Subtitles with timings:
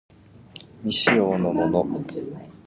[0.81, 1.83] 未使用のもの